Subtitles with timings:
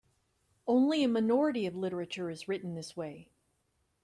[0.65, 3.29] Only a minority of literature is written this way.